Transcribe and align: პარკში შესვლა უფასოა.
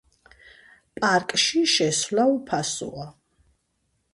პარკში 1.03 1.61
შესვლა 1.73 2.25
უფასოა. 2.39 3.07